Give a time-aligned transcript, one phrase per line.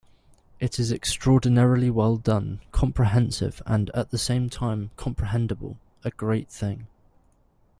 [0.59, 6.87] It is extraordinarily well done, comprehensive and at the same time comprehendible-a great thing.